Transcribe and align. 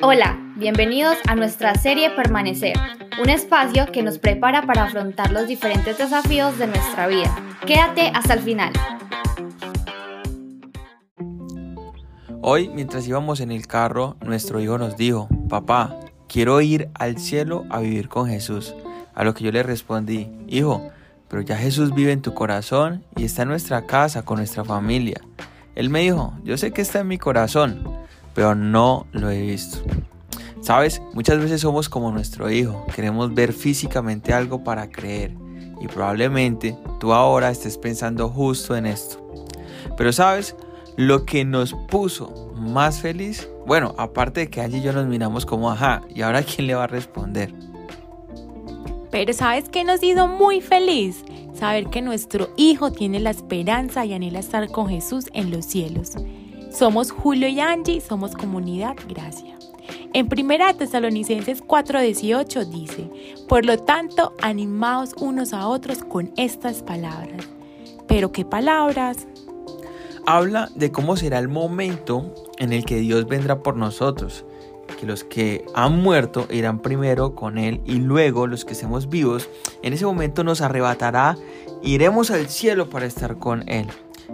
Hola, 0.00 0.38
bienvenidos 0.54 1.18
a 1.26 1.34
nuestra 1.34 1.74
serie 1.74 2.10
Permanecer, 2.10 2.76
un 3.20 3.30
espacio 3.30 3.86
que 3.90 4.04
nos 4.04 4.20
prepara 4.20 4.62
para 4.62 4.84
afrontar 4.84 5.32
los 5.32 5.48
diferentes 5.48 5.98
desafíos 5.98 6.56
de 6.56 6.68
nuestra 6.68 7.08
vida. 7.08 7.36
Quédate 7.66 8.12
hasta 8.14 8.34
el 8.34 8.40
final. 8.40 8.72
Hoy, 12.40 12.68
mientras 12.68 13.08
íbamos 13.08 13.40
en 13.40 13.50
el 13.50 13.66
carro, 13.66 14.16
nuestro 14.24 14.60
hijo 14.60 14.78
nos 14.78 14.96
dijo, 14.96 15.26
papá, 15.48 15.96
quiero 16.28 16.60
ir 16.60 16.90
al 16.94 17.18
cielo 17.18 17.64
a 17.68 17.80
vivir 17.80 18.08
con 18.08 18.28
Jesús. 18.28 18.76
A 19.16 19.24
lo 19.24 19.34
que 19.34 19.42
yo 19.42 19.50
le 19.50 19.64
respondí, 19.64 20.30
hijo, 20.46 20.92
pero 21.28 21.42
ya 21.42 21.56
Jesús 21.56 21.92
vive 21.92 22.12
en 22.12 22.22
tu 22.22 22.34
corazón 22.34 23.04
y 23.16 23.24
está 23.24 23.42
en 23.42 23.48
nuestra 23.48 23.84
casa 23.84 24.24
con 24.24 24.36
nuestra 24.36 24.64
familia. 24.64 25.20
Él 25.74 25.90
me 25.90 26.02
dijo, 26.02 26.34
yo 26.44 26.56
sé 26.56 26.72
que 26.72 26.82
está 26.82 27.00
en 27.00 27.08
mi 27.08 27.18
corazón, 27.18 27.82
pero 28.38 28.54
no 28.54 29.04
lo 29.10 29.32
he 29.32 29.40
visto. 29.42 29.78
Sabes, 30.60 31.02
muchas 31.12 31.40
veces 31.40 31.60
somos 31.60 31.88
como 31.88 32.12
nuestro 32.12 32.48
hijo, 32.48 32.86
queremos 32.94 33.34
ver 33.34 33.52
físicamente 33.52 34.32
algo 34.32 34.62
para 34.62 34.88
creer 34.88 35.34
y 35.80 35.88
probablemente 35.88 36.76
tú 37.00 37.12
ahora 37.12 37.50
estés 37.50 37.76
pensando 37.76 38.28
justo 38.28 38.76
en 38.76 38.86
esto. 38.86 39.20
Pero 39.96 40.12
sabes, 40.12 40.54
lo 40.96 41.24
que 41.24 41.44
nos 41.44 41.74
puso 41.88 42.52
más 42.54 43.00
feliz, 43.00 43.48
bueno, 43.66 43.96
aparte 43.98 44.42
de 44.42 44.50
que 44.50 44.60
allí 44.60 44.82
yo 44.82 44.92
nos 44.92 45.08
miramos 45.08 45.44
como, 45.44 45.68
ajá, 45.68 46.02
¿y 46.14 46.22
ahora 46.22 46.44
quién 46.44 46.68
le 46.68 46.76
va 46.76 46.84
a 46.84 46.86
responder? 46.86 47.52
Pero 49.10 49.32
¿sabes 49.32 49.68
qué 49.68 49.82
nos 49.82 50.00
hizo 50.00 50.28
muy 50.28 50.60
feliz? 50.60 51.24
Saber 51.58 51.86
que 51.86 52.02
nuestro 52.02 52.50
hijo 52.56 52.92
tiene 52.92 53.18
la 53.18 53.30
esperanza 53.30 54.06
y 54.06 54.12
anhela 54.12 54.38
estar 54.38 54.68
con 54.68 54.88
Jesús 54.88 55.28
en 55.32 55.50
los 55.50 55.64
cielos. 55.64 56.12
Somos 56.78 57.10
Julio 57.10 57.48
y 57.48 57.58
Angie, 57.58 58.00
somos 58.00 58.36
comunidad 58.36 58.94
Gracia. 59.08 59.58
En 60.12 60.28
1 60.28 60.76
Tesalonicenses 60.76 61.60
4:18 61.60 62.66
dice, 62.66 63.10
por 63.48 63.66
lo 63.66 63.78
tanto, 63.78 64.32
animaos 64.40 65.12
unos 65.18 65.52
a 65.54 65.66
otros 65.66 66.04
con 66.04 66.30
estas 66.36 66.84
palabras. 66.84 67.48
¿Pero 68.06 68.30
qué 68.30 68.44
palabras? 68.44 69.26
Habla 70.24 70.70
de 70.76 70.92
cómo 70.92 71.16
será 71.16 71.40
el 71.40 71.48
momento 71.48 72.32
en 72.58 72.72
el 72.72 72.84
que 72.84 73.00
Dios 73.00 73.26
vendrá 73.26 73.60
por 73.64 73.74
nosotros, 73.74 74.44
que 75.00 75.04
los 75.04 75.24
que 75.24 75.64
han 75.74 76.00
muerto 76.00 76.46
irán 76.48 76.78
primero 76.78 77.34
con 77.34 77.58
Él 77.58 77.80
y 77.86 77.94
luego 77.96 78.46
los 78.46 78.64
que 78.64 78.74
estemos 78.74 79.08
vivos, 79.08 79.50
en 79.82 79.94
ese 79.94 80.06
momento 80.06 80.44
nos 80.44 80.60
arrebatará, 80.60 81.36
iremos 81.82 82.30
al 82.30 82.48
cielo 82.48 82.88
para 82.88 83.06
estar 83.06 83.36
con 83.36 83.68
Él. 83.68 83.88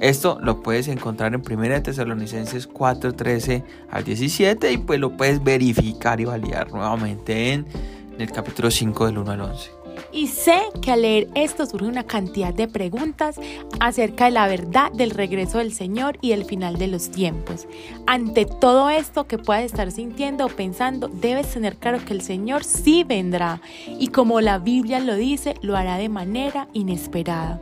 Esto 0.00 0.38
lo 0.42 0.62
puedes 0.62 0.88
encontrar 0.88 1.34
en 1.34 1.42
1 1.48 1.82
Tesalonicenses 1.82 2.66
4, 2.66 3.14
13 3.14 3.64
al 3.90 4.04
17 4.04 4.72
y 4.72 4.78
pues 4.78 5.00
lo 5.00 5.16
puedes 5.16 5.42
verificar 5.42 6.20
y 6.20 6.26
validar 6.26 6.70
nuevamente 6.70 7.52
en, 7.52 7.66
en 8.14 8.20
el 8.20 8.30
capítulo 8.30 8.70
5 8.70 9.06
del 9.06 9.18
1 9.18 9.30
al 9.30 9.40
11. 9.40 9.70
Y 10.12 10.26
sé 10.28 10.60
que 10.82 10.92
al 10.92 11.02
leer 11.02 11.28
esto 11.34 11.66
surge 11.66 11.86
una 11.86 12.04
cantidad 12.04 12.52
de 12.52 12.68
preguntas 12.68 13.36
acerca 13.80 14.26
de 14.26 14.32
la 14.32 14.46
verdad 14.46 14.92
del 14.92 15.10
regreso 15.10 15.58
del 15.58 15.72
Señor 15.72 16.18
y 16.20 16.32
el 16.32 16.44
final 16.44 16.76
de 16.76 16.88
los 16.88 17.10
tiempos. 17.10 17.66
Ante 18.06 18.44
todo 18.44 18.90
esto 18.90 19.26
que 19.26 19.38
puedas 19.38 19.64
estar 19.64 19.90
sintiendo 19.90 20.46
o 20.46 20.48
pensando, 20.48 21.08
debes 21.08 21.52
tener 21.52 21.76
claro 21.76 22.04
que 22.04 22.12
el 22.12 22.22
Señor 22.22 22.64
sí 22.64 23.04
vendrá 23.04 23.60
y 23.98 24.08
como 24.08 24.40
la 24.40 24.58
Biblia 24.58 25.00
lo 25.00 25.14
dice, 25.14 25.54
lo 25.62 25.76
hará 25.76 25.96
de 25.96 26.08
manera 26.08 26.68
inesperada. 26.72 27.60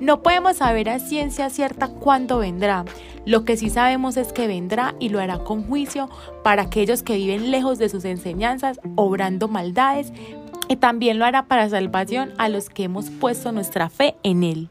No 0.00 0.22
podemos 0.22 0.58
saber 0.58 0.88
a 0.88 0.98
ciencia 0.98 1.48
cierta 1.48 1.88
cuándo 1.88 2.38
vendrá. 2.38 2.84
Lo 3.24 3.44
que 3.44 3.56
sí 3.56 3.70
sabemos 3.70 4.16
es 4.16 4.32
que 4.32 4.46
vendrá 4.46 4.94
y 5.00 5.08
lo 5.08 5.20
hará 5.20 5.38
con 5.38 5.64
juicio 5.64 6.08
para 6.44 6.62
aquellos 6.62 7.02
que 7.02 7.16
viven 7.16 7.50
lejos 7.50 7.78
de 7.78 7.88
sus 7.88 8.04
enseñanzas, 8.04 8.78
obrando 8.94 9.48
maldades, 9.48 10.12
y 10.68 10.76
también 10.76 11.18
lo 11.18 11.24
hará 11.24 11.46
para 11.46 11.68
salvación 11.68 12.32
a 12.38 12.48
los 12.48 12.68
que 12.68 12.84
hemos 12.84 13.10
puesto 13.10 13.52
nuestra 13.52 13.88
fe 13.88 14.16
en 14.22 14.42
Él. 14.42 14.68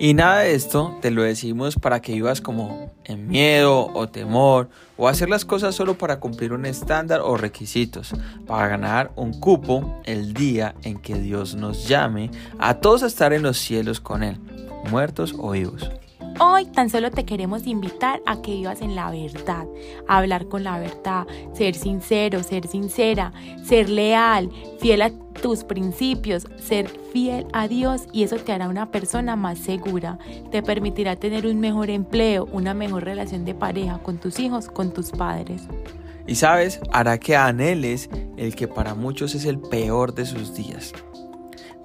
Y 0.00 0.14
nada 0.14 0.40
de 0.40 0.54
esto 0.54 0.96
te 1.00 1.10
lo 1.10 1.24
decimos 1.24 1.74
para 1.74 2.00
que 2.00 2.12
vivas 2.12 2.40
como 2.40 2.92
en 3.04 3.26
miedo 3.26 3.90
o 3.92 4.08
temor 4.08 4.68
o 4.96 5.08
hacer 5.08 5.28
las 5.28 5.44
cosas 5.44 5.74
solo 5.74 5.98
para 5.98 6.20
cumplir 6.20 6.52
un 6.52 6.66
estándar 6.66 7.20
o 7.20 7.36
requisitos, 7.36 8.12
para 8.46 8.68
ganar 8.68 9.10
un 9.16 9.40
cupo 9.40 10.00
el 10.04 10.34
día 10.34 10.76
en 10.84 10.98
que 10.98 11.16
Dios 11.16 11.56
nos 11.56 11.88
llame 11.88 12.30
a 12.60 12.74
todos 12.74 13.02
a 13.02 13.06
estar 13.06 13.32
en 13.32 13.42
los 13.42 13.58
cielos 13.58 13.98
con 13.98 14.22
Él, 14.22 14.38
muertos 14.88 15.34
o 15.36 15.50
vivos. 15.50 15.90
Hoy 16.40 16.66
tan 16.66 16.88
solo 16.88 17.10
te 17.10 17.24
queremos 17.24 17.66
invitar 17.66 18.22
a 18.24 18.40
que 18.40 18.52
vivas 18.52 18.80
en 18.80 18.94
la 18.94 19.10
verdad, 19.10 19.66
a 20.06 20.18
hablar 20.18 20.46
con 20.46 20.62
la 20.62 20.78
verdad, 20.78 21.26
ser 21.52 21.74
sincero, 21.74 22.44
ser 22.44 22.68
sincera, 22.68 23.32
ser 23.64 23.90
leal, 23.90 24.48
fiel 24.80 25.02
a 25.02 25.10
tus 25.42 25.64
principios, 25.64 26.46
ser 26.56 26.88
fiel 26.88 27.46
a 27.52 27.66
Dios 27.66 28.06
y 28.12 28.22
eso 28.22 28.36
te 28.36 28.52
hará 28.52 28.68
una 28.68 28.92
persona 28.92 29.34
más 29.34 29.58
segura. 29.58 30.18
Te 30.52 30.62
permitirá 30.62 31.16
tener 31.16 31.44
un 31.44 31.58
mejor 31.58 31.90
empleo, 31.90 32.46
una 32.52 32.72
mejor 32.72 33.04
relación 33.04 33.44
de 33.44 33.54
pareja 33.54 33.98
con 33.98 34.18
tus 34.18 34.38
hijos, 34.38 34.68
con 34.68 34.92
tus 34.92 35.10
padres. 35.10 35.62
Y 36.28 36.36
sabes, 36.36 36.78
hará 36.92 37.18
que 37.18 37.34
anheles 37.34 38.10
el 38.36 38.54
que 38.54 38.68
para 38.68 38.94
muchos 38.94 39.34
es 39.34 39.44
el 39.44 39.58
peor 39.58 40.14
de 40.14 40.24
sus 40.24 40.54
días. 40.54 40.92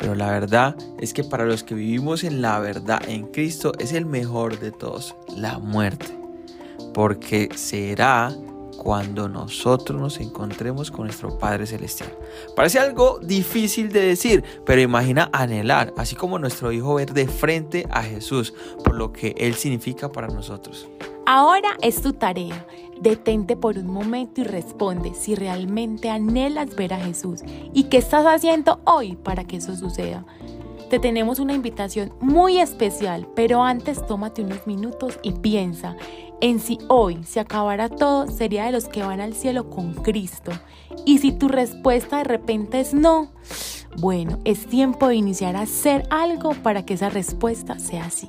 Pero 0.04 0.16
la 0.16 0.32
verdad 0.32 0.76
es 1.00 1.14
que 1.14 1.24
para 1.24 1.46
los 1.46 1.64
que 1.64 1.76
vivimos 1.76 2.26
en 2.26 2.42
la 2.42 2.60
verdad 2.60 3.02
en 3.08 3.26
Cristo 3.28 3.72
es 3.80 3.94
el 3.94 4.06
mejor 4.06 4.60
de 4.60 4.74
todos, 4.74 5.16
la 5.38 5.60
muerte. 5.60 6.08
Porque 6.94 7.48
será 7.56 8.36
cuando 8.76 9.30
nosotros 9.30 9.98
nos 9.98 10.20
encontremos 10.20 10.92
con 10.92 11.06
nuestro 11.06 11.40
Padre 11.40 11.66
Celestial. 11.66 12.14
Parece 12.54 12.80
algo 12.80 13.18
difícil 13.24 13.94
de 13.94 14.02
decir, 14.02 14.44
pero 14.66 14.82
imagina 14.82 15.30
anhelar, 15.32 15.94
así 15.96 16.18
como 16.18 16.38
nuestro 16.38 16.74
Hijo 16.74 16.96
ver 16.96 17.14
de 17.14 17.26
frente 17.26 17.88
a 17.90 18.04
Jesús, 18.04 18.54
por 18.84 18.96
lo 18.96 19.14
que 19.14 19.34
Él 19.38 19.56
significa 19.56 20.12
para 20.12 20.28
nosotros. 20.28 20.86
Ahora 21.26 21.78
es 21.82 22.02
tu 22.02 22.14
tarea. 22.14 22.66
Detente 23.00 23.56
por 23.56 23.78
un 23.78 23.88
momento 23.88 24.42
y 24.42 24.44
responde 24.44 25.14
si 25.14 25.36
realmente 25.36 26.10
anhelas 26.10 26.76
ver 26.76 26.94
a 26.94 27.00
Jesús 27.00 27.42
y 27.74 27.86
qué 27.86 27.98
estás 27.98 28.26
haciendo 28.26 28.82
hoy 28.86 29.16
para 29.16 29.46
que 29.46 29.58
eso 29.58 29.76
suceda. 29.76 30.26
Te 30.90 31.00
tenemos 31.00 31.40
una 31.40 31.54
invitación 31.54 32.14
muy 32.20 32.60
especial, 32.60 33.28
pero 33.36 33.64
antes 33.64 34.06
tómate 34.06 34.44
unos 34.44 34.68
minutos 34.68 35.18
y 35.24 35.32
piensa 35.32 35.96
en 36.42 36.60
si 36.60 36.78
hoy 36.90 37.24
se 37.24 37.40
acabara 37.40 37.88
todo, 37.88 38.28
sería 38.28 38.66
de 38.66 38.74
los 38.74 38.90
que 38.90 39.04
van 39.04 39.22
al 39.22 39.34
cielo 39.34 39.70
con 39.70 39.94
Cristo. 39.94 40.52
Y 41.06 41.20
si 41.20 41.32
tu 41.32 41.48
respuesta 41.48 42.18
de 42.18 42.26
repente 42.26 42.82
es 42.82 42.94
no, 42.94 43.32
bueno, 43.98 44.40
es 44.44 44.68
tiempo 44.68 45.08
de 45.08 45.16
iniciar 45.16 45.56
a 45.56 45.62
hacer 45.62 46.04
algo 46.10 46.52
para 46.52 46.86
que 46.86 46.96
esa 46.96 47.10
respuesta 47.10 47.80
sea 47.80 48.06
así. 48.06 48.28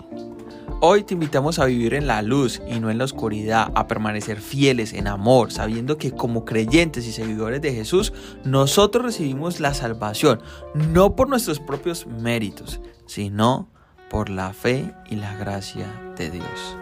Hoy 0.87 1.03
te 1.03 1.15
invitamos 1.15 1.59
a 1.59 1.65
vivir 1.65 1.95
en 1.95 2.07
la 2.07 2.21
luz 2.21 2.61
y 2.69 2.79
no 2.79 2.91
en 2.91 2.99
la 2.99 3.05
oscuridad, 3.05 3.73
a 3.75 3.89
permanecer 3.89 4.39
fieles 4.39 4.93
en 4.93 5.09
amor, 5.09 5.51
sabiendo 5.51 5.97
que 5.97 6.11
como 6.13 6.45
creyentes 6.45 7.07
y 7.07 7.13
seguidores 7.13 7.63
de 7.63 7.73
Jesús, 7.73 8.13
nosotros 8.45 9.03
recibimos 9.03 9.61
la 9.61 9.73
salvación, 9.73 10.43
no 10.75 11.17
por 11.17 11.31
nuestros 11.31 11.59
propios 11.59 12.07
méritos, 12.07 12.83
sino 13.07 13.71
por 14.11 14.29
la 14.29 14.53
fe 14.53 14.93
y 15.09 15.17
la 15.17 15.35
gracia 15.37 15.87
de 16.19 16.31
Dios. 16.31 16.77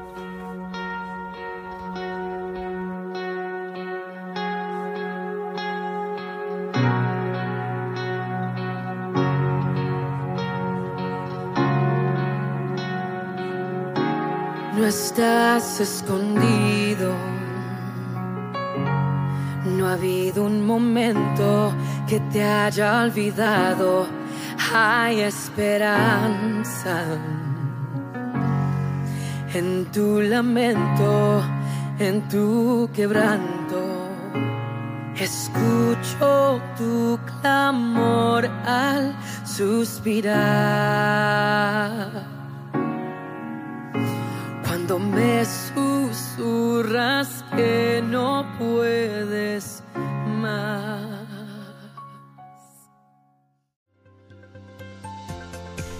Estás 14.92 15.80
escondido. 15.80 17.14
No 19.64 19.88
ha 19.88 19.94
habido 19.94 20.44
un 20.44 20.66
momento 20.66 21.72
que 22.06 22.20
te 22.32 22.44
haya 22.44 23.02
olvidado. 23.04 24.06
Hay 24.74 25.20
esperanza 25.20 27.04
en 29.54 29.86
tu 29.86 30.20
lamento, 30.20 31.42
en 31.98 32.28
tu 32.28 32.90
quebranto. 32.92 33.80
Escucho 35.16 36.60
tu 36.76 37.18
clamor 37.40 38.44
al 38.66 39.16
suspirar 39.46 40.32
me 45.12 45.44
susurras 45.44 47.44
que 47.54 48.02
no 48.04 48.44
puedes 48.58 49.84
más. 50.26 51.12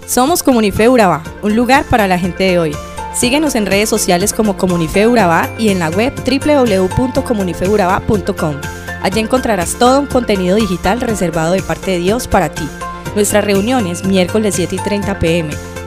Somos 0.07 0.43
Comunife 0.43 0.89
Urabá, 0.89 1.23
un 1.43 1.55
lugar 1.55 1.85
para 1.85 2.09
la 2.09 2.19
gente 2.19 2.45
de 2.45 2.59
hoy. 2.59 2.75
Síguenos 3.15 3.55
en 3.55 3.67
redes 3.67 3.91
sociales 3.91 4.33
como 4.33 4.57
Comunife 4.57 5.07
Urabá 5.07 5.51
y 5.59 5.69
en 5.69 5.79
la 5.79 5.91
web 5.91 6.15
www.comunifeurabá.com. 6.15 8.57
Allí 9.03 9.21
encontrarás 9.21 9.75
todo 9.79 10.01
un 10.01 10.07
contenido 10.07 10.57
digital 10.57 10.99
reservado 11.01 11.53
de 11.53 11.63
parte 11.63 11.93
de 11.93 11.99
Dios 11.99 12.27
para 12.27 12.49
ti. 12.49 12.69
Nuestras 13.15 13.45
reuniones 13.45 14.05
miércoles 14.05 14.55
7 14.55 14.77
y 14.77 14.79
30 14.79 15.19
pm, 15.19 15.51